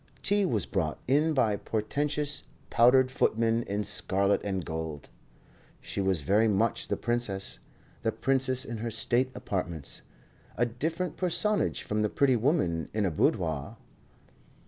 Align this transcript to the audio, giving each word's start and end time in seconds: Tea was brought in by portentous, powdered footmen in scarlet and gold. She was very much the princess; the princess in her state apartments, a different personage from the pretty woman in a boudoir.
Tea 0.23 0.47
was 0.47 0.65
brought 0.65 0.97
in 1.07 1.35
by 1.35 1.55
portentous, 1.57 2.41
powdered 2.71 3.11
footmen 3.11 3.61
in 3.61 3.83
scarlet 3.83 4.41
and 4.43 4.65
gold. 4.65 5.09
She 5.79 6.01
was 6.01 6.21
very 6.21 6.47
much 6.47 6.87
the 6.87 6.97
princess; 6.97 7.59
the 8.01 8.11
princess 8.11 8.65
in 8.65 8.77
her 8.77 8.89
state 8.89 9.29
apartments, 9.35 10.01
a 10.57 10.65
different 10.65 11.17
personage 11.17 11.83
from 11.83 12.01
the 12.01 12.09
pretty 12.09 12.35
woman 12.35 12.89
in 12.95 13.05
a 13.05 13.11
boudoir. 13.11 13.77